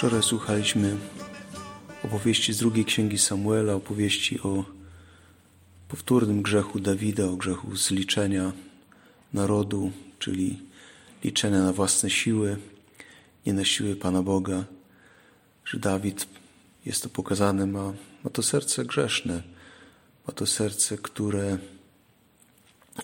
Wczoraj 0.00 0.22
słuchaliśmy 0.22 0.96
opowieści 2.04 2.52
z 2.52 2.58
drugiej 2.58 2.84
księgi 2.84 3.18
Samuela, 3.18 3.74
opowieści 3.74 4.40
o 4.40 4.64
powtórnym 5.88 6.42
grzechu 6.42 6.80
Dawida, 6.80 7.24
o 7.24 7.36
grzechu 7.36 7.76
zliczenia 7.76 8.52
narodu, 9.32 9.92
czyli 10.18 10.58
liczenia 11.24 11.62
na 11.62 11.72
własne 11.72 12.10
siły, 12.10 12.56
nie 13.46 13.52
na 13.52 13.64
siły 13.64 13.96
Pana 13.96 14.22
Boga, 14.22 14.64
że 15.64 15.78
Dawid, 15.78 16.26
jest 16.86 17.02
to 17.02 17.08
pokazane, 17.08 17.66
ma, 17.66 17.92
ma 18.24 18.30
to 18.30 18.42
serce 18.42 18.84
grzeszne, 18.84 19.42
ma 20.26 20.34
to 20.34 20.46
serce, 20.46 20.98
które 20.98 21.58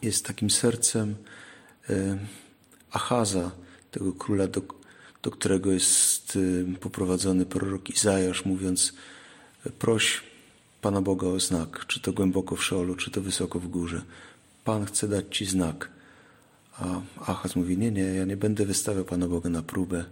jest 0.03 0.27
takim 0.27 0.51
sercem 0.51 1.15
e, 1.91 2.19
Achaza, 2.91 3.51
tego 3.91 4.13
króla, 4.13 4.47
do, 4.47 4.63
do 5.23 5.31
którego 5.31 5.73
jest 5.73 6.39
e, 6.73 6.75
poprowadzony 6.79 7.47
prorok 7.47 7.91
Izajasz, 7.91 8.45
mówiąc 8.45 8.93
proś 9.79 10.23
Pana 10.81 11.03
Boga 11.03 11.27
o 11.27 11.41
znak, 11.41 11.87
czy 11.87 12.01
to 12.01 12.13
głęboko 12.13 12.57
w 12.57 12.65
szolu, 12.65 12.95
czy 12.95 13.11
to 13.11 13.21
wysoko 13.21 13.61
w 13.61 13.69
górze. 13.69 14.03
Pan 14.65 14.87
chce 14.87 15.09
dać 15.09 15.37
Ci 15.37 15.47
znak. 15.47 15.91
A 16.79 17.01
Achaz 17.21 17.57
mówi, 17.57 17.79
nie, 17.79 17.91
nie, 17.91 18.03
ja 18.03 18.25
nie 18.25 18.37
będę 18.37 18.67
wystawiał 18.67 19.05
Pana 19.05 19.29
Boga 19.29 19.51
na 19.51 19.63
próbę. 19.63 20.05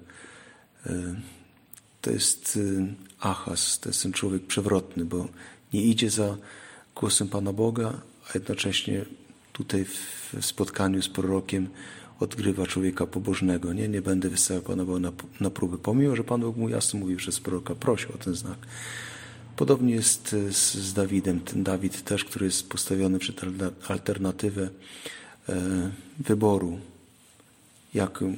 To 2.05 2.11
jest 2.11 2.59
e, 2.81 2.87
Achaz, 3.21 3.79
to 3.81 3.89
jest 3.89 4.03
ten 4.03 4.13
człowiek 4.13 4.47
przewrotny, 4.47 5.05
bo 5.05 5.29
nie 5.73 5.83
idzie 5.83 6.11
za 6.11 6.37
głosem 6.95 7.29
Pana 7.29 7.53
Boga, 7.53 8.01
a 8.29 8.31
jednocześnie 8.35 9.05
tutaj 9.53 9.85
w 9.85 10.39
spotkaniu 10.41 11.03
z 11.03 11.09
prorokiem 11.09 11.69
odgrywa 12.21 12.67
człowieka 12.67 13.07
pobożnego. 13.07 13.73
Nie, 13.73 13.89
nie 13.89 14.03
będę 14.03 14.29
wystawiał 14.29 14.63
Pana 14.63 14.85
Boga 14.85 15.01
na, 15.01 15.13
na 15.41 15.51
próbę, 15.51 15.79
pomimo, 15.79 16.17
że 16.17 16.25
Pan 16.25 16.41
Bóg 16.41 16.57
mu 16.57 16.69
jasno 16.69 17.01
mówił 17.01 17.17
przez 17.17 17.41
proroka, 17.41 17.75
prosi 17.75 18.07
o 18.15 18.19
ten 18.19 18.35
znak. 18.35 18.59
Podobnie 19.57 19.95
jest 19.95 20.35
e, 20.35 20.53
z, 20.53 20.75
z 20.75 20.93
Dawidem. 20.93 21.41
Ten 21.41 21.63
Dawid 21.63 22.03
też, 22.03 22.25
który 22.25 22.47
jest 22.47 22.69
postawiony 22.69 23.19
przed 23.19 23.41
alternatywę 23.89 24.69
e, 25.49 25.91
wyboru. 26.19 26.79
Jaką 27.95 28.37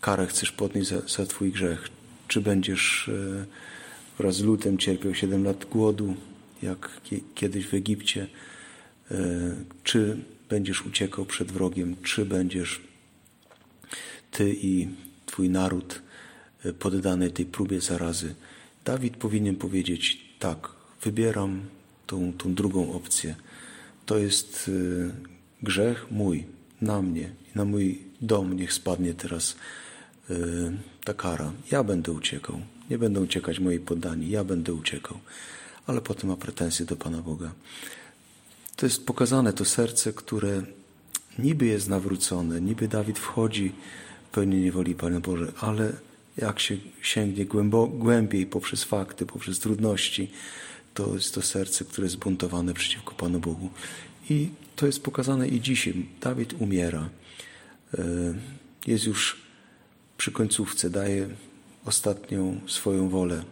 karę 0.00 0.26
chcesz 0.26 0.52
podnieść 0.52 0.88
za, 0.88 1.00
za 1.00 1.26
Twój 1.26 1.52
grzech? 1.52 1.95
Czy 2.28 2.40
będziesz 2.40 3.08
e, 3.08 3.46
wraz 4.18 4.36
z 4.36 4.42
lutem 4.42 4.78
cierpiał 4.78 5.14
7 5.14 5.44
lat 5.44 5.64
głodu, 5.64 6.14
jak 6.62 7.00
kiedyś 7.34 7.66
w 7.66 7.74
Egipcie? 7.74 8.26
E, 9.10 9.16
czy 9.84 10.16
będziesz 10.48 10.86
uciekał 10.86 11.24
przed 11.24 11.52
wrogiem? 11.52 11.96
Czy 12.02 12.24
będziesz 12.24 12.80
Ty 14.30 14.54
i 14.62 14.88
Twój 15.26 15.50
naród 15.50 16.02
e, 16.64 16.72
poddany 16.72 17.30
tej 17.30 17.46
próbie 17.46 17.80
zarazy? 17.80 18.34
Dawid 18.84 19.16
powinien 19.16 19.56
powiedzieć 19.56 20.20
tak, 20.38 20.68
wybieram 21.02 21.62
tą, 22.06 22.32
tą 22.32 22.54
drugą 22.54 22.92
opcję. 22.92 23.34
To 24.06 24.18
jest 24.18 24.70
grzech 25.62 26.10
mój, 26.10 26.44
na 26.80 27.02
mnie 27.02 27.30
na 27.56 27.64
mój 27.64 27.98
dom 28.20 28.56
niech 28.56 28.72
spadnie 28.72 29.14
teraz 29.14 29.56
ta 31.04 31.14
kara. 31.14 31.52
Ja 31.70 31.84
będę 31.84 32.12
uciekał. 32.12 32.60
Nie 32.90 32.98
będą 32.98 33.22
uciekać 33.22 33.60
moi 33.60 33.78
poddani, 33.78 34.30
ja 34.30 34.44
będę 34.44 34.74
uciekał. 34.74 35.18
Ale 35.86 36.00
potem 36.00 36.30
ma 36.30 36.36
pretensje 36.36 36.86
do 36.86 36.96
Pana 36.96 37.22
Boga. 37.22 37.52
To 38.76 38.86
jest 38.86 39.06
pokazane 39.06 39.52
to 39.52 39.64
serce, 39.64 40.12
które 40.12 40.62
niby 41.38 41.66
jest 41.66 41.88
nawrócone, 41.88 42.60
niby 42.60 42.88
Dawid 42.88 43.18
wchodzi 43.18 43.72
w 44.30 44.34
pełni 44.34 44.56
niewoli 44.56 44.94
Panie 44.94 45.20
Boże, 45.20 45.52
ale 45.60 45.92
jak 46.36 46.60
się 46.60 46.76
sięgnie 47.02 47.46
głębo, 47.46 47.86
głębiej 47.86 48.46
poprzez 48.46 48.84
fakty, 48.84 49.26
poprzez 49.26 49.58
trudności, 49.58 50.30
to 50.94 51.14
jest 51.14 51.34
to 51.34 51.42
serce, 51.42 51.84
które 51.84 52.04
jest 52.06 52.16
buntowane 52.16 52.74
przeciwko 52.74 53.14
Panu 53.14 53.40
Bogu. 53.40 53.70
I 54.30 54.48
to 54.76 54.86
jest 54.86 55.02
pokazane 55.02 55.48
i 55.48 55.60
dzisiaj. 55.60 56.06
Dawid 56.20 56.54
umiera. 56.58 57.08
E, 57.98 58.04
jest 58.86 59.04
już 59.04 59.45
przy 60.16 60.32
końcówce, 60.32 60.90
daje 60.90 61.28
ostatnią 61.84 62.60
swoją 62.66 63.08
wolę 63.08 63.44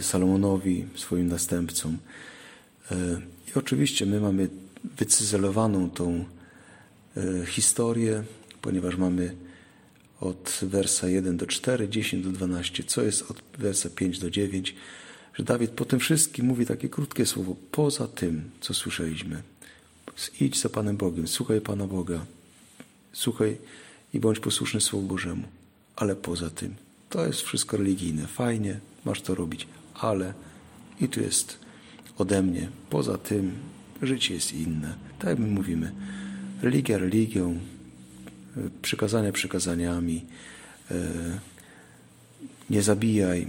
Salomonowi, 0.00 0.86
swoim 0.94 1.28
następcom. 1.28 1.98
E, 2.90 3.20
I 3.48 3.58
oczywiście 3.58 4.06
my 4.06 4.20
mamy 4.20 4.48
wycyzelowaną 4.98 5.90
tą 5.90 6.24
e, 7.16 7.46
historię, 7.46 8.24
ponieważ 8.62 8.96
mamy 8.96 9.34
od 10.20 10.60
wersa 10.62 11.08
1 11.08 11.36
do 11.36 11.46
4, 11.46 11.88
10 11.88 12.24
do 12.24 12.32
12, 12.32 12.84
co 12.84 13.02
jest 13.02 13.30
od 13.30 13.42
wersa 13.58 13.90
5 13.90 14.18
do 14.18 14.30
9, 14.30 14.74
że 15.34 15.44
Dawid 15.44 15.70
po 15.70 15.84
tym 15.84 15.98
wszystkim 15.98 16.46
mówi 16.46 16.66
takie 16.66 16.88
krótkie 16.88 17.26
słowo, 17.26 17.56
poza 17.70 18.08
tym, 18.08 18.50
co 18.60 18.74
słyszeliśmy. 18.74 19.42
Idź 20.40 20.60
za 20.60 20.68
Panem 20.68 20.96
Bogiem, 20.96 21.28
słuchaj 21.28 21.60
Pana 21.60 21.86
Boga, 21.86 22.26
słuchaj 23.12 23.56
i 24.14 24.20
bądź 24.20 24.40
posłuszny 24.40 24.80
Słowu 24.80 25.06
Bożemu. 25.06 25.42
Ale 25.96 26.16
poza 26.16 26.50
tym, 26.50 26.74
to 27.10 27.26
jest 27.26 27.40
wszystko 27.40 27.76
religijne, 27.76 28.26
fajnie, 28.26 28.80
masz 29.04 29.22
to 29.22 29.34
robić, 29.34 29.68
ale 29.94 30.34
i 31.00 31.08
tu 31.08 31.20
jest 31.20 31.58
ode 32.18 32.42
mnie, 32.42 32.68
poza 32.90 33.18
tym 33.18 33.52
życie 34.02 34.34
jest 34.34 34.52
inne. 34.52 34.94
Tak 35.18 35.28
jak 35.30 35.38
my 35.38 35.46
mówimy, 35.46 35.92
religia 36.62 36.98
religią, 36.98 37.58
przykazania 38.82 39.32
przykazaniami, 39.32 40.24
e, 40.90 40.94
nie 42.70 42.82
zabijaj, 42.82 43.46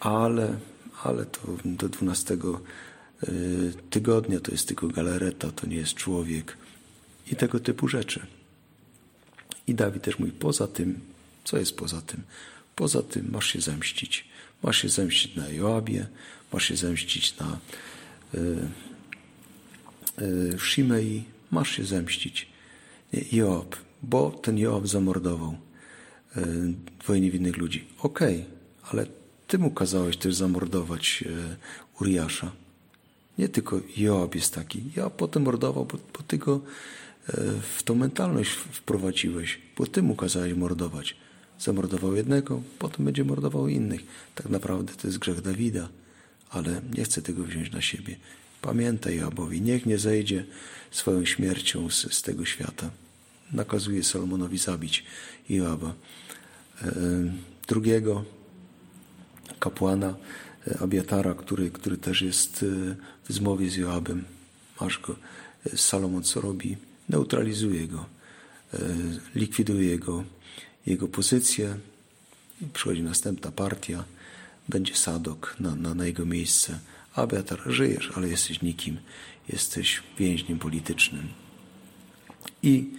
ale, 0.00 0.58
ale 1.04 1.26
to 1.26 1.40
do 1.64 1.88
12 1.88 2.34
e, 2.34 3.28
tygodnia 3.90 4.40
to 4.40 4.52
jest 4.52 4.68
tylko 4.68 4.88
galareta, 4.88 5.50
to 5.50 5.66
nie 5.66 5.76
jest 5.76 5.94
człowiek 5.94 6.56
i 7.32 7.36
tego 7.36 7.60
typu 7.60 7.88
rzeczy. 7.88 8.26
I 9.66 9.74
Dawid 9.74 10.02
też 10.02 10.18
mówi, 10.18 10.32
poza 10.32 10.66
tym, 10.66 11.00
co 11.44 11.58
jest 11.58 11.76
poza 11.76 12.00
tym? 12.00 12.22
Poza 12.76 13.02
tym 13.02 13.28
masz 13.32 13.46
się 13.46 13.60
zemścić. 13.60 14.24
Masz 14.62 14.82
się 14.82 14.88
zemścić 14.88 15.36
na 15.36 15.48
Joabie, 15.48 16.06
masz 16.52 16.64
się 16.64 16.76
zemścić 16.76 17.36
na 17.38 17.58
y, 18.34 18.38
y, 20.22 20.58
Shimei, 20.58 21.24
masz 21.50 21.70
się 21.70 21.84
zemścić. 21.84 22.56
Joab, 23.32 23.76
bo 24.02 24.30
ten 24.30 24.58
Joab 24.58 24.86
zamordował 24.86 25.56
e, 26.36 26.46
dwoje 27.00 27.20
niewinnych 27.20 27.56
ludzi. 27.56 27.84
Okej, 27.98 28.36
okay, 28.36 28.90
ale 28.90 29.06
ty 29.46 29.58
mu 29.58 29.70
kazałeś 29.70 30.16
też 30.16 30.34
zamordować 30.34 31.24
e, 31.26 31.56
Uriasza. 32.00 32.52
Nie 33.38 33.48
tylko 33.48 33.80
Joab 33.96 34.34
jest 34.34 34.54
taki. 34.54 34.82
Ja 34.96 35.10
potem 35.10 35.42
mordował, 35.42 35.84
bo, 35.84 35.98
bo 36.18 36.22
ty 36.26 36.38
go 36.38 36.60
w 37.76 37.82
tą 37.84 37.94
mentalność 37.94 38.50
wprowadziłeś, 38.50 39.58
bo 39.78 39.86
ty 39.86 40.02
mu 40.02 40.14
kazałeś 40.14 40.54
mordować. 40.54 41.16
Zamordował 41.58 42.16
jednego, 42.16 42.62
potem 42.78 43.04
będzie 43.04 43.24
mordował 43.24 43.68
innych. 43.68 44.00
Tak 44.34 44.48
naprawdę 44.48 44.92
to 44.94 45.06
jest 45.06 45.18
grzech 45.18 45.40
Dawida, 45.40 45.88
ale 46.50 46.80
nie 46.96 47.04
chcę 47.04 47.22
tego 47.22 47.44
wziąć 47.44 47.72
na 47.72 47.80
siebie. 47.80 48.16
Pamiętaj 48.62 49.16
Joabowi, 49.16 49.60
niech 49.60 49.86
nie 49.86 49.98
zejdzie 49.98 50.44
swoją 50.90 51.24
śmiercią 51.24 51.90
z, 51.90 52.12
z 52.12 52.22
tego 52.22 52.44
świata 52.44 52.90
nakazuje 53.52 54.04
Salomonowi 54.04 54.58
zabić 54.58 55.04
Joaba. 55.50 55.94
E, 56.82 56.92
drugiego 57.68 58.24
kapłana 59.60 60.14
e, 60.68 60.78
Abiatara, 60.78 61.34
który, 61.34 61.70
który 61.70 61.96
też 61.96 62.22
jest 62.22 62.62
e, 62.62 62.96
w 63.28 63.32
zmowie 63.32 63.70
z 63.70 63.76
Joabem. 63.76 64.24
Masz 64.80 64.98
go. 64.98 65.16
Salomon 65.76 66.22
co 66.22 66.40
robi? 66.40 66.76
Neutralizuje 67.08 67.88
go, 67.88 68.06
likwiduje 69.34 69.88
jego, 69.88 70.24
jego 70.86 71.08
pozycję. 71.08 71.78
Przychodzi 72.72 73.02
następna 73.02 73.52
partia, 73.52 74.04
będzie 74.68 74.94
Sadok 74.94 75.56
na, 75.60 75.74
na, 75.74 75.94
na 75.94 76.06
jego 76.06 76.26
miejsce. 76.26 76.78
Abiatar, 77.14 77.62
żyjesz, 77.66 78.12
ale 78.14 78.28
jesteś 78.28 78.62
nikim, 78.62 78.98
jesteś 79.48 80.02
więźniem 80.18 80.58
politycznym. 80.58 81.28
I 82.62 82.90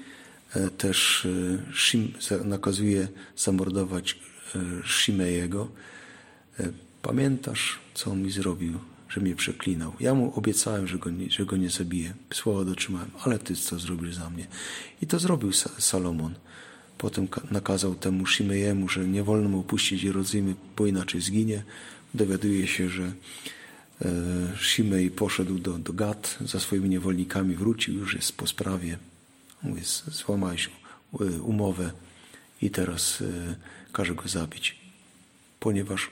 E, 0.56 0.70
też 0.70 1.26
e, 1.26 1.74
Shim 1.74 2.14
nakazuje 2.46 3.08
zamordować 3.38 4.20
e, 4.56 4.60
Shimejego. 4.88 5.68
Pamiętasz, 7.02 7.80
co 7.94 8.12
on 8.12 8.22
mi 8.22 8.32
zrobił, 8.32 8.80
że 9.10 9.22
mnie 9.22 9.36
przeklinał? 9.36 9.94
Ja 10.00 10.14
mu 10.14 10.34
obiecałem, 10.36 10.88
że 10.88 10.98
go 10.98 11.10
nie, 11.10 11.30
że 11.30 11.46
go 11.46 11.58
nie 11.58 11.70
zabiję. 11.70 12.14
Słowa 12.34 12.66
dotrzymałem, 12.66 13.12
ale 13.24 13.40
ty 13.40 13.56
co 13.56 13.80
zrobił 13.80 14.14
za 14.14 14.30
mnie? 14.30 14.48
I 15.02 15.08
to 15.08 15.20
zrobił 15.20 15.52
Salomon. 15.80 16.36
Potem 16.98 17.28
nakazał 17.52 17.96
temu 17.96 18.26
Shimejemu, 18.26 18.90
że 18.90 19.08
nie 19.08 19.24
wolno 19.24 19.50
mu 19.50 19.60
opuścić 19.60 20.04
Jerozolimy, 20.04 20.56
bo 20.78 20.86
inaczej 20.86 21.22
zginie. 21.22 21.64
dowiaduje 22.14 22.68
się, 22.68 22.90
że 22.90 23.04
e, 23.04 23.14
Shimei 24.62 25.10
poszedł 25.10 25.60
do, 25.60 25.74
do 25.74 25.94
Gad 25.94 26.38
za 26.46 26.60
swoimi 26.60 26.90
niewolnikami, 26.90 27.56
wrócił, 27.56 27.94
już 27.94 28.16
jest 28.16 28.38
po 28.38 28.48
sprawie. 28.48 28.98
Mówi, 29.64 29.82
złamałeś 30.08 30.70
umowę 31.42 31.92
i 32.62 32.70
teraz 32.70 33.24
każe 33.94 34.16
go 34.16 34.28
zabić, 34.28 34.78
ponieważ 35.60 36.10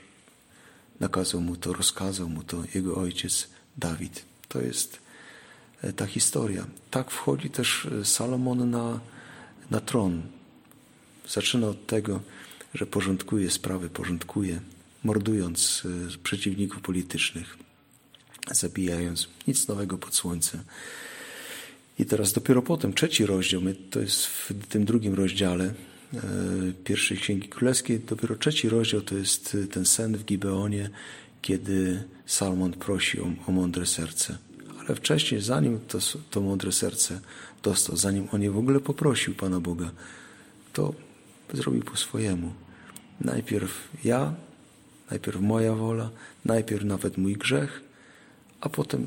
nakazał 1.00 1.40
mu 1.40 1.56
to, 1.56 1.72
rozkazał 1.72 2.28
mu 2.28 2.42
to 2.42 2.62
jego 2.74 2.96
ojciec 2.96 3.48
Dawid. 3.76 4.24
To 4.48 4.60
jest 4.60 4.98
ta 5.96 6.06
historia. 6.06 6.66
Tak 6.90 7.10
wchodzi 7.10 7.50
też 7.50 7.88
Salomon 8.04 8.70
na, 8.70 9.00
na 9.70 9.80
tron. 9.80 10.22
Zaczyna 11.28 11.68
od 11.68 11.86
tego, 11.86 12.20
że 12.74 12.86
porządkuje 12.86 13.50
sprawy, 13.50 13.90
porządkuje, 13.90 14.60
mordując 15.04 15.82
e, 16.14 16.18
przeciwników 16.18 16.80
politycznych, 16.80 17.56
zabijając 18.50 19.28
nic 19.48 19.68
nowego 19.68 19.98
pod 19.98 20.14
słońcem. 20.14 20.60
I 21.98 22.06
teraz 22.06 22.32
dopiero 22.32 22.62
potem, 22.62 22.92
trzeci 22.92 23.26
rozdział, 23.26 23.60
my, 23.60 23.74
to 23.74 24.00
jest 24.00 24.26
w 24.26 24.66
tym 24.68 24.84
drugim 24.84 25.14
rozdziale 25.14 25.64
e, 25.64 25.74
pierwszej 26.84 27.16
Księgi 27.16 27.48
Królewskiej, 27.48 28.00
dopiero 28.00 28.36
trzeci 28.36 28.68
rozdział 28.68 29.00
to 29.00 29.14
jest 29.14 29.56
ten 29.70 29.84
sen 29.86 30.16
w 30.16 30.24
Gibeonie, 30.24 30.90
kiedy 31.42 32.04
Salmon 32.26 32.72
prosi 32.72 33.20
o, 33.20 33.30
o 33.46 33.52
mądre 33.52 33.86
serce. 33.86 34.38
Ale 34.80 34.96
wcześniej, 34.96 35.40
zanim 35.40 35.80
to, 35.88 35.98
to 36.30 36.40
mądre 36.40 36.72
serce 36.72 37.20
dostał, 37.62 37.96
zanim 37.96 38.28
on 38.32 38.42
je 38.42 38.50
w 38.50 38.58
ogóle 38.58 38.80
poprosił 38.80 39.34
Pana 39.34 39.60
Boga, 39.60 39.90
to 40.72 40.94
zrobił 41.52 41.82
po 41.82 41.96
swojemu. 41.96 42.52
Najpierw 43.20 43.88
ja, 44.04 44.34
najpierw 45.10 45.40
moja 45.40 45.74
wola, 45.74 46.10
najpierw 46.44 46.84
nawet 46.84 47.18
mój 47.18 47.36
grzech, 47.36 47.82
a 48.60 48.68
potem 48.68 49.06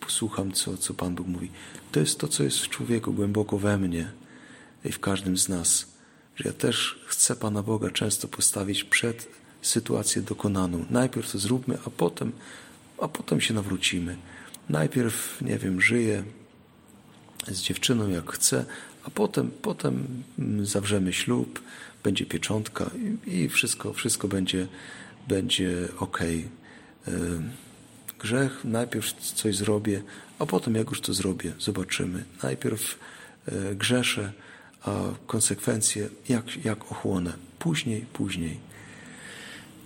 posłucham, 0.00 0.52
co, 0.52 0.76
co 0.76 0.94
Pan 0.94 1.14
Bóg 1.14 1.26
mówi. 1.26 1.50
To 1.92 2.00
jest 2.00 2.18
to, 2.18 2.28
co 2.28 2.44
jest 2.44 2.58
w 2.58 2.68
człowieku 2.68 3.12
głęboko 3.12 3.58
we 3.58 3.78
mnie 3.78 4.12
i 4.84 4.92
w 4.92 5.00
każdym 5.00 5.38
z 5.38 5.48
nas, 5.48 5.93
że 6.36 6.48
ja 6.48 6.52
też 6.52 6.98
chcę 7.06 7.36
Pana 7.36 7.62
Boga 7.62 7.90
często 7.90 8.28
postawić 8.28 8.84
przed 8.84 9.28
sytuację 9.62 10.22
dokonaną. 10.22 10.84
Najpierw 10.90 11.32
to 11.32 11.38
zróbmy, 11.38 11.78
a 11.86 11.90
potem, 11.90 12.32
a 12.98 13.08
potem 13.08 13.40
się 13.40 13.54
nawrócimy. 13.54 14.16
Najpierw, 14.68 15.40
nie 15.40 15.58
wiem, 15.58 15.80
żyję 15.80 16.24
z 17.48 17.60
dziewczyną 17.60 18.08
jak 18.08 18.32
chcę, 18.32 18.64
a 19.04 19.10
potem, 19.10 19.50
potem 19.62 20.22
zawrzemy 20.62 21.12
ślub, 21.12 21.62
będzie 22.02 22.26
pieczątka 22.26 22.90
i 23.26 23.48
wszystko, 23.48 23.92
wszystko 23.92 24.28
będzie, 24.28 24.66
będzie 25.28 25.88
ok. 25.98 26.20
Grzech, 28.18 28.64
najpierw 28.64 29.12
coś 29.12 29.56
zrobię, 29.56 30.02
a 30.38 30.46
potem 30.46 30.74
jak 30.74 30.90
już 30.90 31.00
to 31.00 31.14
zrobię, 31.14 31.52
zobaczymy. 31.58 32.24
Najpierw 32.42 32.98
e, 33.46 33.74
grzeszę, 33.74 34.32
a 34.84 35.02
konsekwencje 35.26 36.08
jak, 36.28 36.64
jak 36.64 36.92
ochłonę. 36.92 37.32
Później, 37.58 38.06
później. 38.12 38.60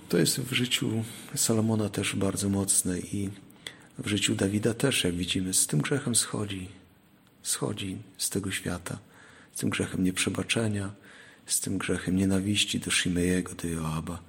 To 0.08 0.18
jest 0.18 0.40
w 0.40 0.52
życiu 0.52 1.04
Salomona 1.34 1.88
też 1.88 2.16
bardzo 2.16 2.48
mocne 2.48 2.98
i 2.98 3.30
w 3.98 4.08
życiu 4.08 4.34
Dawida 4.34 4.74
też, 4.74 5.04
jak 5.04 5.14
widzimy, 5.14 5.54
z 5.54 5.66
tym 5.66 5.80
grzechem 5.80 6.14
schodzi. 6.14 6.68
Schodzi 7.42 7.96
z 8.18 8.30
tego 8.30 8.50
świata. 8.50 8.98
Z 9.54 9.60
tym 9.60 9.70
grzechem 9.70 10.04
nieprzebaczenia, 10.04 10.90
z 11.46 11.60
tym 11.60 11.78
grzechem 11.78 12.16
nienawiści 12.16 12.80
do 12.80 12.90
Shimejego, 12.90 13.54
do 13.54 13.68
Joaba. 13.68 14.27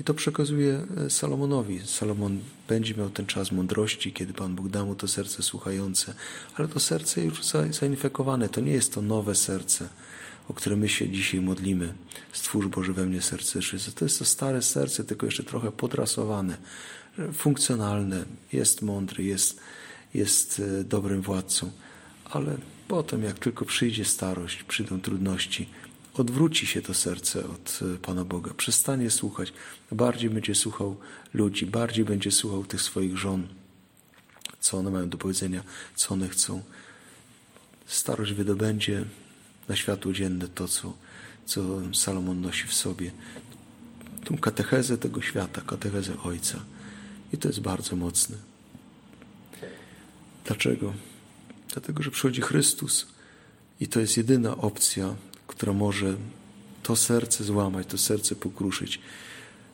I 0.00 0.04
to 0.04 0.14
przekazuje 0.14 0.86
e, 1.06 1.10
Salomonowi. 1.10 1.80
Salomon 1.84 2.38
będzie 2.68 2.94
miał 2.94 3.10
ten 3.10 3.26
czas 3.26 3.52
mądrości, 3.52 4.12
kiedy 4.12 4.32
Pan 4.32 4.54
Bóg 4.54 4.68
da 4.68 4.84
mu 4.84 4.94
to 4.94 5.08
serce 5.08 5.42
słuchające, 5.42 6.14
ale 6.54 6.68
to 6.68 6.80
serce 6.80 7.24
już 7.24 7.40
zainfekowane. 7.70 8.48
To 8.48 8.60
nie 8.60 8.72
jest 8.72 8.94
to 8.94 9.02
nowe 9.02 9.34
serce, 9.34 9.88
o 10.48 10.54
które 10.54 10.76
my 10.76 10.88
się 10.88 11.08
dzisiaj 11.08 11.40
modlimy. 11.40 11.94
Stwórz 12.32 12.66
Boże 12.66 12.92
we 12.92 13.06
mnie 13.06 13.22
serce 13.22 13.60
czyste. 13.60 13.92
To 13.92 14.04
jest 14.04 14.18
to 14.18 14.24
stare 14.24 14.62
serce, 14.62 15.04
tylko 15.04 15.26
jeszcze 15.26 15.42
trochę 15.42 15.72
podrasowane, 15.72 16.56
funkcjonalne, 17.32 18.24
jest 18.52 18.82
mądry, 18.82 19.24
jest, 19.24 19.60
jest 20.14 20.62
e, 20.80 20.84
dobrym 20.84 21.22
władcą, 21.22 21.70
ale 22.24 22.56
Potem, 22.90 23.22
jak 23.22 23.38
tylko 23.38 23.64
przyjdzie 23.64 24.04
starość, 24.04 24.62
przyjdą 24.62 25.00
trudności, 25.00 25.68
odwróci 26.14 26.66
się 26.66 26.82
to 26.82 26.94
serce 26.94 27.48
od 27.48 27.80
e, 27.94 27.98
Pana 27.98 28.24
Boga, 28.24 28.54
przestanie 28.54 29.10
słuchać, 29.10 29.52
bardziej 29.92 30.30
będzie 30.30 30.54
słuchał 30.54 30.96
ludzi, 31.34 31.66
bardziej 31.66 32.04
będzie 32.04 32.30
słuchał 32.30 32.64
tych 32.64 32.82
swoich 32.82 33.16
żon, 33.16 33.48
co 34.60 34.78
one 34.78 34.90
mają 34.90 35.08
do 35.08 35.18
powiedzenia, 35.18 35.62
co 35.94 36.14
one 36.14 36.28
chcą. 36.28 36.62
Starość 37.86 38.32
wydobędzie 38.32 39.04
na 39.68 39.76
światło 39.76 40.12
dzienne 40.12 40.48
to, 40.48 40.68
co, 40.68 40.92
co 41.46 41.80
Salomon 41.94 42.40
nosi 42.40 42.66
w 42.66 42.74
sobie. 42.74 43.10
Tą 44.24 44.38
katechezę 44.38 44.98
tego 44.98 45.22
świata, 45.22 45.60
katechezę 45.66 46.22
Ojca. 46.22 46.58
I 47.32 47.38
to 47.38 47.48
jest 47.48 47.60
bardzo 47.60 47.96
mocne. 47.96 48.36
Dlaczego? 50.44 50.94
Dlatego, 51.72 52.02
że 52.02 52.10
przychodzi 52.10 52.40
Chrystus 52.40 53.06
i 53.80 53.88
to 53.88 54.00
jest 54.00 54.16
jedyna 54.16 54.56
opcja, 54.56 55.14
która 55.50 55.72
może 55.72 56.16
to 56.82 56.96
serce 56.96 57.44
złamać, 57.44 57.86
to 57.86 57.98
serce 57.98 58.34
pokruszyć. 58.34 59.00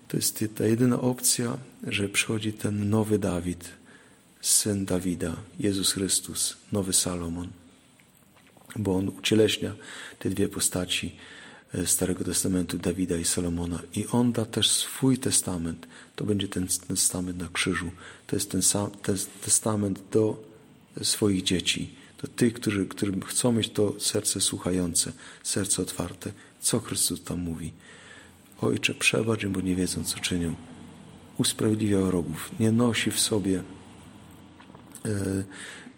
To 0.09 0.17
jest 0.17 0.45
ta 0.55 0.67
jedyna 0.67 1.01
opcja, 1.01 1.59
że 1.87 2.09
przychodzi 2.09 2.53
ten 2.53 2.91
nowy 2.91 3.19
Dawid, 3.19 3.69
syn 4.41 4.85
Dawida, 4.85 5.37
Jezus 5.59 5.93
Chrystus, 5.93 6.57
nowy 6.73 6.93
Salomon, 6.93 7.49
bo 8.77 8.97
on 8.97 9.09
ucieleśnia 9.09 9.73
te 10.19 10.31
dwie 10.31 10.49
postaci 10.49 11.13
e, 11.75 11.87
Starego 11.87 12.25
Testamentu, 12.25 12.79
Dawida 12.79 13.17
i 13.17 13.25
Salomona. 13.25 13.83
I 13.95 14.07
on 14.07 14.33
da 14.33 14.45
też 14.45 14.71
swój 14.71 15.19
testament. 15.19 15.87
To 16.17 16.25
będzie 16.25 16.49
ten 16.49 16.67
testament 16.89 17.39
na 17.39 17.49
krzyżu. 17.53 17.91
To 18.27 18.37
jest 18.37 18.51
ten 18.51 18.63
sam 18.63 18.91
ten 19.03 19.17
testament 19.45 20.03
do 20.13 20.43
swoich 21.03 21.43
dzieci, 21.43 21.95
do 22.23 22.29
tych, 22.29 22.55
którzy, 22.55 22.87
którym 22.87 23.23
chcą 23.23 23.53
mieć 23.53 23.71
to 23.71 23.95
serce 24.01 24.41
słuchające, 24.41 25.13
serce 25.43 25.83
otwarte. 25.83 26.33
Co 26.61 26.81
Chrystus 26.81 27.25
tam 27.25 27.41
mówi? 27.41 27.73
Ojcze, 28.61 28.95
przebacz 28.95 29.43
im, 29.43 29.53
bo 29.53 29.61
nie 29.61 29.77
wiedzą, 29.77 30.05
co 30.05 30.19
czynią. 30.19 30.55
Usprawiedliwia 31.39 32.01
wrogów. 32.01 32.51
Nie 32.61 32.73
nosi 32.73 33.11
w 33.11 33.21
sobie 33.21 33.63
e, 35.05 35.45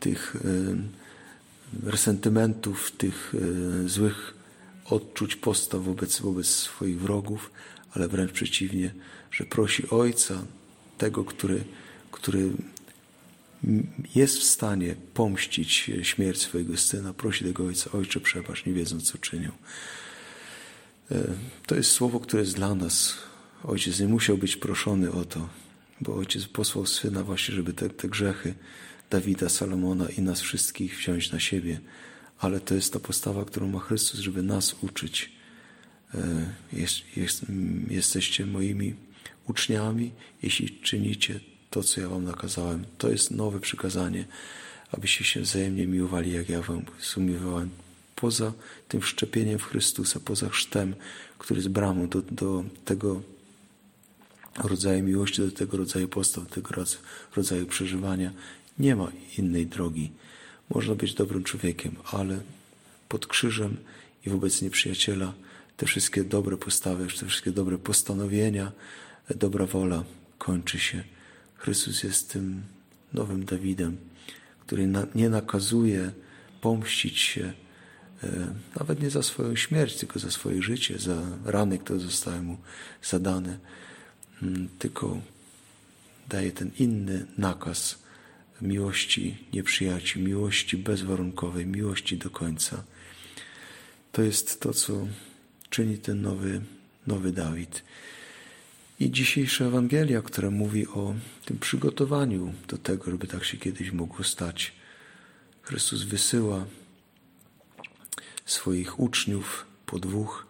tych 0.01 0.37
e, 0.37 1.91
resentymentów, 1.91 2.91
tych 2.91 3.35
e, 3.85 3.89
złych 3.89 4.35
odczuć, 4.85 5.37
postaw 5.37 5.83
wobec, 5.83 6.21
wobec 6.21 6.47
swoich 6.47 7.01
wrogów, 7.01 7.51
ale 7.95 8.09
wręcz 8.09 8.33
przeciwnie, 8.33 8.95
że 9.31 9.45
prosi 9.45 9.91
Ojca, 9.91 10.43
tego, 10.99 11.25
który, 11.25 11.65
który 12.11 12.51
jest 14.15 14.39
w 14.39 14.45
stanie 14.45 14.95
pomścić 15.15 15.91
śmierć 16.03 16.41
swojego 16.41 16.77
syna, 16.77 17.15
prosi 17.15 17.45
tego 17.45 17.67
ojca, 17.67 17.93
ojcze 17.93 18.21
przebacz, 18.21 18.67
nie 18.67 18.73
wiedzą 18.73 19.01
co 19.01 19.19
czynią. 19.19 19.53
E, 21.11 21.25
to 21.67 21.75
jest 21.75 21.91
słowo, 21.91 22.21
które 22.21 22.43
jest 22.43 22.55
dla 22.55 22.75
nas. 22.75 23.15
Ojciec 23.65 24.01
nie 24.01 24.09
musiał 24.09 24.39
być 24.39 24.57
proszony 24.57 25.13
o 25.13 25.25
to, 25.25 25.49
bo 26.01 26.15
ojciec 26.15 26.47
posłał 26.47 26.87
syna 26.87 27.25
właśnie, 27.25 27.55
żeby 27.55 27.73
te, 27.73 27.91
te 27.91 28.09
grzechy 28.09 28.55
Dawida, 29.11 29.49
Salomona 29.49 30.09
i 30.09 30.23
nas 30.23 30.41
wszystkich 30.41 30.99
wziąć 30.99 31.33
na 31.33 31.41
siebie. 31.41 31.81
Ale 32.39 32.61
to 32.61 32.75
jest 32.75 32.93
ta 32.93 33.01
postawa, 33.01 33.45
którą 33.45 33.69
ma 33.69 33.79
Chrystus, 33.79 34.21
żeby 34.21 34.43
nas 34.43 34.77
uczyć. 34.83 35.33
E, 36.15 36.19
jest, 36.73 37.17
jest, 37.17 37.47
jesteście 37.89 38.47
moimi 38.47 38.95
uczniami, 39.47 40.13
jeśli 40.43 40.81
czynicie 40.81 41.41
to, 41.71 41.83
co 41.83 42.01
ja 42.01 42.09
wam 42.09 42.25
nakazałem. 42.25 42.85
To 42.99 43.11
jest 43.11 43.31
nowe 43.31 43.61
przykazanie, 43.61 44.25
abyście 44.93 45.25
się 45.25 45.41
wzajemnie 45.41 45.87
miłowali, 45.87 46.33
jak 46.33 46.49
ja 46.49 46.63
wam 46.63 46.83
sumiowałem. 46.99 47.71
Poza 48.17 48.53
tym 48.89 49.01
wszczepieniem 49.01 49.59
w 49.59 49.65
Chrystusa, 49.65 50.21
poza 50.21 50.49
chrztem, 50.49 50.95
który 51.39 51.59
jest 51.59 51.69
bramą 51.69 52.09
do, 52.09 52.23
do 52.23 52.65
tego 52.85 53.23
rodzaju 54.65 55.03
miłości, 55.03 55.43
do 55.43 55.51
tego 55.51 55.77
rodzaju 55.77 56.09
postaw, 56.09 56.45
do 56.45 56.55
tego 56.55 56.85
rodzaju 57.37 57.67
przeżywania, 57.67 58.33
nie 58.79 58.97
ma 58.97 59.13
innej 59.39 59.67
drogi. 59.67 60.11
Można 60.71 60.95
być 60.95 61.15
dobrym 61.15 61.45
człowiekiem, 61.45 61.97
ale 62.13 62.41
pod 63.09 63.27
krzyżem 63.27 63.77
i 64.27 64.31
wobec 64.31 64.63
nieprzyjaciela 64.63 65.33
te 65.77 65.87
wszystkie 65.87 66.25
dobre 66.25 66.57
postawy, 66.57 67.07
te 67.07 67.27
wszystkie 67.27 67.51
dobre 67.51 67.79
postanowienia, 67.79 68.73
dobra 69.37 69.67
wola 69.67 70.05
kończy 70.39 70.79
się 70.79 71.05
Chrystus 71.59 72.03
jest 72.03 72.33
tym 72.33 72.63
nowym 73.13 73.45
Dawidem, 73.45 73.97
który 74.61 74.87
na, 74.87 75.07
nie 75.15 75.29
nakazuje 75.29 76.13
pomścić 76.61 77.19
się 77.19 77.53
e, 78.23 78.55
nawet 78.79 79.03
nie 79.03 79.11
za 79.11 79.23
swoją 79.23 79.57
śmierć, 79.57 79.97
tylko 79.97 80.19
za 80.19 80.31
swoje 80.31 80.63
życie, 80.63 80.99
za 80.99 81.23
rany, 81.45 81.79
które 81.79 81.99
zostały 81.99 82.43
mu 82.43 82.59
zadane. 83.03 83.59
mm, 84.43 84.69
tylko 84.79 85.21
daje 86.29 86.53
ten 86.53 86.71
inny 86.79 87.27
nakaz 87.39 87.99
miłości 88.63 89.37
nieprzyjaciół, 89.53 90.23
miłości 90.23 90.77
bezwarunkowej, 90.77 91.67
miłości 91.67 92.17
do 92.17 92.31
końca. 92.31 92.85
To 94.13 94.23
jest 94.23 94.61
to, 94.61 94.75
co 94.75 95.07
czyni 95.71 95.99
ten 95.99 96.23
nowy, 96.23 96.61
nowy 97.07 97.33
Dawid. 97.33 97.83
I 99.01 99.11
dzisiejsza 99.11 99.65
Ewangelia, 99.65 100.23
która 100.23 100.51
mówi 100.51 100.87
o 100.87 101.15
tym 101.45 101.59
przygotowaniu 101.59 102.55
do 102.69 102.79
tego, 102.79 103.11
żeby 103.11 103.27
tak 103.27 103.45
się 103.45 103.57
kiedyś 103.57 103.93
mogło 103.93 104.25
stać. 104.25 104.73
Chrystus 105.63 106.03
wysyła 106.03 106.67
swoich 108.47 109.01
uczniów 109.01 109.67
po 109.87 109.99
dwóch, 109.99 110.47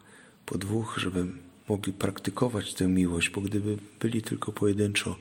po 0.47 0.59
dwóch, 0.59 0.99
żeby 0.99 1.27
mogli 1.69 1.93
praktykować 1.93 2.75
tę 2.75 2.89
miłość, 2.89 3.31
bo 3.31 3.41
gdyby 3.41 3.77
byli 4.01 4.23
tylko 4.23 4.53
pojedynczo, 4.53 5.17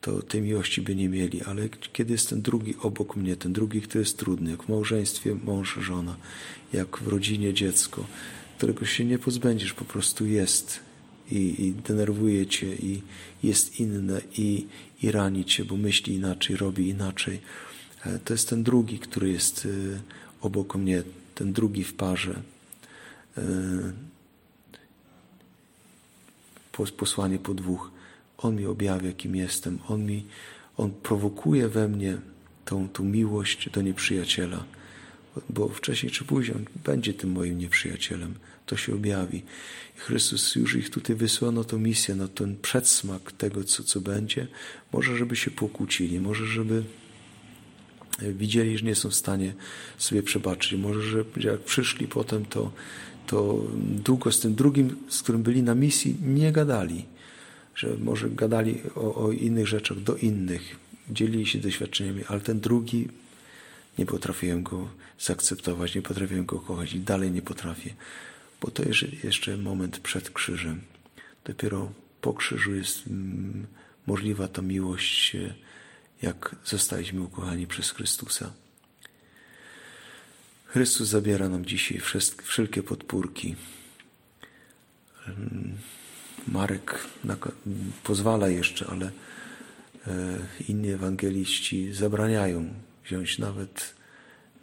to 0.00 0.22
tej 0.22 0.42
miłości 0.42 0.82
by 0.82 0.96
nie 0.96 1.08
mieli. 1.08 1.42
Ale 1.42 1.68
kiedy 1.68 2.12
jest 2.12 2.28
ten 2.28 2.42
drugi 2.42 2.74
obok 2.82 3.16
mnie, 3.16 3.36
ten 3.36 3.52
drugi, 3.52 3.82
który 3.82 4.00
jest 4.00 4.18
trudny, 4.18 4.50
jak 4.50 4.62
w 4.62 4.68
małżeństwie 4.68 5.34
mąż, 5.44 5.74
żona, 5.74 6.16
jak 6.72 6.98
w 6.98 7.08
rodzinie 7.08 7.54
dziecko, 7.54 8.06
którego 8.56 8.86
się 8.86 9.04
nie 9.04 9.18
pozbędziesz, 9.18 9.72
po 9.72 9.84
prostu 9.84 10.26
jest 10.26 10.89
i, 11.30 11.66
i 11.66 11.72
denerwuje 11.72 12.46
cię 12.46 12.74
i 12.74 13.02
jest 13.42 13.80
inne 13.80 14.20
i, 14.38 14.66
i 15.02 15.10
rani 15.10 15.44
cię, 15.44 15.64
bo 15.64 15.76
myśli 15.76 16.14
inaczej, 16.14 16.56
robi 16.56 16.88
inaczej. 16.88 17.40
E, 18.06 18.18
to 18.18 18.34
jest 18.34 18.48
ten 18.48 18.62
drugi, 18.62 18.98
który 18.98 19.32
jest 19.32 19.66
e, 19.66 20.00
obok 20.40 20.76
mnie, 20.76 21.02
ten 21.34 21.52
drugi 21.52 21.84
w 21.84 21.94
parze. 21.94 22.42
E, 23.38 23.42
posłanie 26.96 27.38
po 27.38 27.54
dwóch. 27.54 27.90
On 28.38 28.56
mi 28.56 28.66
objawia, 28.66 29.12
kim 29.12 29.36
jestem. 29.36 29.78
On 29.88 30.06
mi, 30.06 30.24
on 30.76 30.90
prowokuje 30.90 31.68
we 31.68 31.88
mnie 31.88 32.18
tą, 32.64 32.88
tą 32.88 33.04
miłość 33.04 33.70
do 33.70 33.82
nieprzyjaciela. 33.82 34.64
Bo 35.50 35.68
wcześniej 35.68 36.12
czy 36.12 36.24
później 36.24 36.56
będzie 36.84 37.14
tym 37.14 37.30
moim 37.30 37.58
nieprzyjacielem. 37.58 38.34
To 38.66 38.76
się 38.76 38.94
objawi. 38.94 39.42
I 39.96 40.00
Chrystus 40.00 40.54
już 40.54 40.74
ich 40.74 40.90
tutaj 40.90 41.16
wysłał 41.16 41.52
na 41.52 41.64
tą 41.64 41.78
misję, 41.78 42.14
na 42.14 42.28
ten 42.28 42.56
przedsmak 42.62 43.32
tego, 43.32 43.64
co, 43.64 43.82
co 43.84 44.00
będzie. 44.00 44.46
Może, 44.92 45.16
żeby 45.16 45.36
się 45.36 45.50
pokłócili, 45.50 46.20
może, 46.20 46.46
żeby 46.46 46.84
widzieli, 48.18 48.78
że 48.78 48.86
nie 48.86 48.94
są 48.94 49.10
w 49.10 49.14
stanie 49.14 49.54
sobie 49.98 50.22
przebaczyć. 50.22 50.78
Może, 50.78 51.02
że 51.02 51.24
jak 51.36 51.60
przyszli 51.60 52.08
potem, 52.08 52.44
to, 52.44 52.72
to 53.26 53.64
długo 54.04 54.32
z 54.32 54.40
tym 54.40 54.54
drugim, 54.54 54.96
z 55.08 55.22
którym 55.22 55.42
byli 55.42 55.62
na 55.62 55.74
misji, 55.74 56.16
nie 56.22 56.52
gadali. 56.52 57.04
Że 57.74 57.96
może 57.98 58.30
gadali 58.30 58.80
o, 58.94 59.14
o 59.14 59.32
innych 59.32 59.66
rzeczach 59.66 60.00
do 60.00 60.16
innych, 60.16 60.76
dzielili 61.10 61.46
się 61.46 61.58
doświadczeniami, 61.58 62.24
ale 62.28 62.40
ten 62.40 62.60
drugi 62.60 63.08
nie 64.00 64.06
potrafiłem 64.06 64.62
go 64.62 64.88
zaakceptować, 65.18 65.94
nie 65.94 66.02
potrafiłem 66.02 66.46
go 66.46 66.60
kochać 66.60 66.92
i 66.92 67.00
dalej 67.00 67.30
nie 67.30 67.42
potrafię, 67.42 67.94
bo 68.60 68.70
to 68.70 68.82
jest 68.82 69.24
jeszcze 69.24 69.56
moment 69.56 69.98
przed 69.98 70.30
krzyżem. 70.30 70.80
Dopiero 71.44 71.92
po 72.20 72.34
krzyżu 72.34 72.74
jest 72.74 73.06
mm, 73.06 73.66
możliwa 74.06 74.48
ta 74.48 74.62
miłość, 74.62 75.36
jak 76.22 76.56
zostaliśmy 76.64 77.22
ukochani 77.22 77.66
przez 77.66 77.90
Chrystusa. 77.90 78.52
Chrystus 80.66 81.08
zabiera 81.08 81.48
nam 81.48 81.64
dzisiaj 81.66 82.00
wszelkie 82.42 82.82
podpórki. 82.82 83.56
Marek 86.48 87.06
pozwala 88.04 88.48
jeszcze, 88.48 88.86
ale 88.86 89.10
e, 90.06 90.38
inni 90.68 90.88
ewangeliści 90.88 91.92
zabraniają 91.92 92.74
wziąć 93.04 93.38
nawet, 93.38 93.94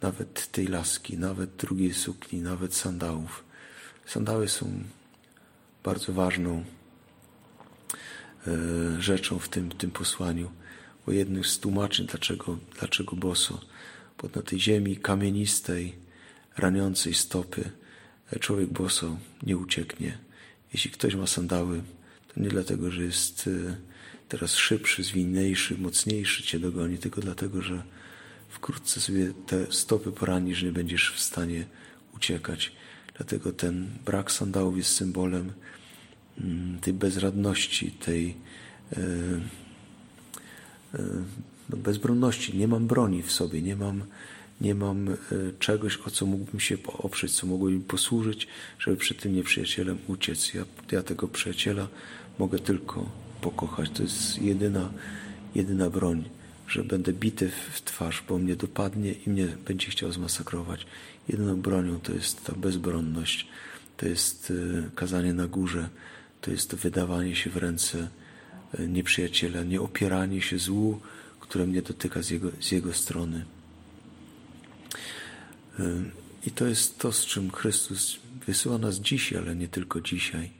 nawet 0.02 0.52
tej 0.52 0.66
laski, 0.66 1.18
nawet 1.18 1.56
drugiej 1.56 1.94
sukni, 1.94 2.40
nawet 2.40 2.74
sandałów. 2.74 3.44
Sandały 4.06 4.48
są 4.48 4.82
bardzo 5.84 6.12
ważną 6.12 6.64
e, 8.46 9.02
rzeczą 9.02 9.38
w 9.38 9.48
tym, 9.48 9.70
tym 9.70 9.90
posłaniu. 9.90 10.50
Bo 11.06 11.12
jednych 11.12 11.46
z 11.46 11.58
tłumaczeń, 11.58 12.06
dlaczego, 12.06 12.58
dlaczego 12.78 13.16
boso 13.16 13.60
bo 14.22 14.28
na 14.34 14.42
tej 14.42 14.60
ziemi 14.60 14.96
kamienistej, 14.96 15.94
raniącej 16.56 17.14
stopy 17.14 17.70
człowiek 18.40 18.72
boso 18.72 19.18
nie 19.42 19.56
ucieknie. 19.56 20.18
Jeśli 20.72 20.90
ktoś 20.90 21.14
ma 21.14 21.26
sandały, 21.26 21.82
to 22.34 22.40
nie 22.40 22.48
dlatego, 22.48 22.90
że 22.90 23.02
jest 23.02 23.50
e, 23.68 23.76
teraz 24.28 24.54
szybszy, 24.54 25.02
zwinniejszy, 25.02 25.78
mocniejszy 25.78 26.42
cię 26.42 26.58
dogoni, 26.58 26.98
tylko 26.98 27.20
dlatego, 27.20 27.62
że 27.62 27.82
wkrótce 28.48 29.00
sobie 29.00 29.32
te 29.46 29.72
stopy 29.72 30.12
poranisz, 30.12 30.62
nie 30.62 30.72
będziesz 30.72 31.12
w 31.12 31.20
stanie 31.20 31.64
uciekać. 32.16 32.72
Dlatego 33.16 33.52
ten 33.52 33.88
brak 34.04 34.32
sandałów 34.32 34.76
jest 34.76 34.94
symbolem 34.94 35.52
mm, 36.40 36.78
tej 36.80 36.92
bezradności, 36.92 37.90
tej 37.90 38.36
e, 38.92 39.00
e, 40.94 40.98
no, 41.70 41.76
bezbronności. 41.76 42.56
Nie 42.56 42.68
mam 42.68 42.86
broni 42.86 43.22
w 43.22 43.32
sobie, 43.32 43.62
nie 43.62 43.76
mam, 43.76 44.04
nie 44.60 44.74
mam 44.74 45.08
e, 45.08 45.14
czegoś, 45.58 45.98
o 46.06 46.10
co 46.10 46.26
mógłbym 46.26 46.60
się 46.60 46.76
oprzeć, 46.86 47.32
co 47.32 47.46
mogłoby 47.46 47.72
mi 47.72 47.80
posłużyć, 47.80 48.48
żeby 48.78 48.96
przed 48.96 49.22
tym 49.22 49.34
nieprzyjacielem 49.34 49.98
uciec. 50.06 50.54
Ja, 50.54 50.64
ja 50.92 51.02
tego 51.02 51.28
przyjaciela 51.28 51.88
mogę 52.38 52.58
tylko 52.58 53.10
pokochać. 53.40 53.90
To 53.90 54.02
jest 54.02 54.42
jedyna, 54.42 54.92
jedyna 55.54 55.90
broń, 55.90 56.24
że 56.68 56.84
będę 56.84 57.12
bity 57.12 57.50
w 57.72 57.82
twarz, 57.82 58.24
bo 58.28 58.38
mnie 58.38 58.56
dopadnie 58.56 59.12
i 59.12 59.30
mnie 59.30 59.46
będzie 59.46 59.90
chciał 59.90 60.12
zmasakrować. 60.12 60.86
Jedyną 61.28 61.60
bronią 61.60 62.00
to 62.00 62.12
jest 62.12 62.44
ta 62.44 62.52
bezbronność, 62.52 63.46
to 63.96 64.08
jest 64.08 64.52
e, 64.86 64.90
kazanie 64.94 65.32
na 65.32 65.46
górze, 65.46 65.88
to 66.40 66.50
jest 66.50 66.74
wydawanie 66.74 67.36
się 67.36 67.50
w 67.50 67.56
ręce 67.56 68.08
e, 68.78 68.88
nieprzyjaciela, 68.88 69.62
nie 69.62 69.80
opieranie 69.80 70.42
się 70.42 70.58
złu, 70.58 71.00
które 71.40 71.66
mnie 71.66 71.82
dotyka 71.82 72.22
z 72.22 72.30
jego, 72.30 72.50
z 72.60 72.72
jego 72.72 72.92
strony. 72.92 73.44
I 76.46 76.50
to 76.50 76.66
jest 76.66 76.98
to, 76.98 77.12
z 77.12 77.26
czym 77.26 77.50
Chrystus 77.50 78.18
wysyła 78.46 78.78
nas 78.78 78.96
dzisiaj, 78.96 79.38
ale 79.38 79.56
nie 79.56 79.68
tylko 79.68 80.00
dzisiaj. 80.00 80.50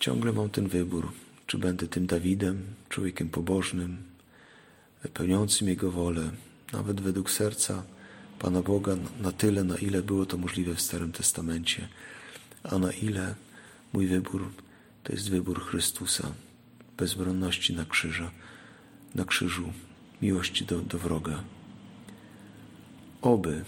Ciągle 0.00 0.32
mam 0.32 0.50
ten 0.50 0.68
wybór, 0.68 1.12
czy 1.46 1.58
będę 1.58 1.88
tym 1.88 2.06
Dawidem, 2.06 2.62
człowiekiem 2.88 3.28
pobożnym, 3.28 3.96
pełniącym 5.08 5.68
Jego 5.68 5.90
wolę, 5.90 6.30
nawet 6.72 7.00
według 7.00 7.30
serca 7.30 7.82
Pana 8.38 8.62
Boga, 8.62 8.96
na 9.20 9.32
tyle, 9.32 9.64
na 9.64 9.76
ile 9.76 10.02
było 10.02 10.26
to 10.26 10.36
możliwe 10.36 10.74
w 10.74 10.80
Starym 10.80 11.12
Testamencie, 11.12 11.88
a 12.62 12.78
na 12.78 12.92
ile 12.92 13.34
mój 13.92 14.06
wybór 14.06 14.50
to 15.02 15.12
jest 15.12 15.30
wybór 15.30 15.64
Chrystusa, 15.64 16.32
bezbronności 16.96 17.74
na 17.74 17.84
krzyża 17.84 18.30
na 19.14 19.24
krzyżu 19.24 19.72
miłości 20.22 20.64
do, 20.64 20.78
do 20.78 20.98
wroga. 20.98 21.42
Oby, 23.22 23.64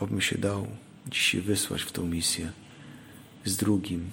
obym 0.00 0.20
się 0.20 0.38
dał 0.38 0.66
dzisiaj 1.06 1.40
wysłać 1.40 1.82
w 1.82 1.92
tą 1.92 2.06
misję 2.06 2.52
z 3.44 3.56
drugim, 3.56 4.10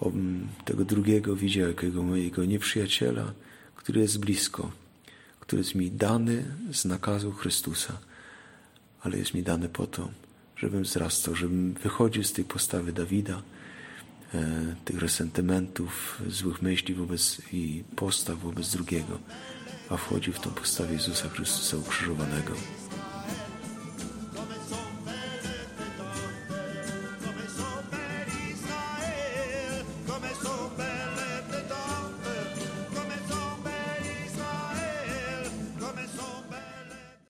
obym 0.00 0.48
tego 0.64 0.84
drugiego 0.84 1.36
widział 1.36 1.68
jako 1.68 2.02
mojego 2.02 2.44
nieprzyjaciela, 2.44 3.32
który 3.76 4.00
jest 4.00 4.20
blisko, 4.20 4.72
który 5.48 5.62
jest 5.62 5.74
mi 5.74 5.90
dany 5.90 6.44
z 6.72 6.84
nakazu 6.84 7.32
Chrystusa, 7.32 7.98
ale 9.00 9.18
jest 9.18 9.34
mi 9.34 9.42
dany 9.42 9.68
po 9.68 9.86
to, 9.86 10.08
żebym 10.56 10.82
wzrastał, 10.82 11.34
żebym 11.34 11.74
wychodził 11.74 12.24
z 12.24 12.32
tej 12.32 12.44
postawy 12.44 12.92
Dawida, 12.92 13.42
E, 14.34 14.74
tych 14.84 14.98
resentymentów, 14.98 16.22
złych 16.28 16.62
myśli 16.62 16.94
wobec 16.94 17.40
i 17.52 17.84
postaw 17.96 18.38
wobec 18.38 18.70
drugiego, 18.70 19.18
a 19.90 19.96
wchodził 19.96 20.32
w 20.32 20.40
tą 20.40 20.50
postawę 20.50 20.92
Jezusa 20.92 21.28
Chrystusa 21.28 21.76
ukrzyżowanego. 21.76 22.52